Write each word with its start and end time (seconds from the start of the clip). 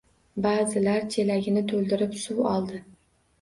Baʼzilar 0.45 1.05
chelagini 1.15 1.63
to‘ldirib 1.73 2.17
suv 2.23 2.41
oldi. 2.55 2.83